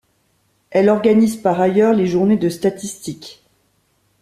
[0.71, 3.43] Elle organise par ailleurs les journées de statistique.